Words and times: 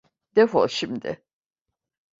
Defol 0.35 0.67
şimdi. 0.67 1.23